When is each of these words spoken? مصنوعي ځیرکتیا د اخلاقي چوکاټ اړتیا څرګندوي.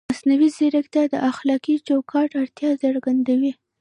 مصنوعي 0.09 0.49
ځیرکتیا 0.57 1.03
د 1.09 1.15
اخلاقي 1.31 1.75
چوکاټ 1.87 2.29
اړتیا 2.41 2.71
څرګندوي. 2.83 3.51